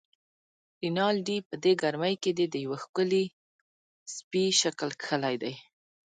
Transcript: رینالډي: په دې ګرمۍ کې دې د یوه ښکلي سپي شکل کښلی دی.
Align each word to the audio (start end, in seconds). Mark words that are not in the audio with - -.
رینالډي: 0.81 1.37
په 1.49 1.55
دې 1.63 1.73
ګرمۍ 1.81 2.13
کې 2.23 2.31
دې 2.37 2.45
د 2.53 2.55
یوه 2.65 2.77
ښکلي 2.83 3.25
سپي 4.15 4.45
شکل 4.61 4.89
کښلی 5.01 5.35
دی. 5.43 5.53